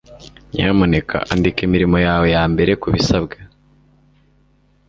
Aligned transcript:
nyamuneka 0.53 1.17
andika 1.31 1.59
imirimo 1.67 1.97
yawe 2.07 2.25
yambere 2.35 2.71
kubisabwa 2.81 3.37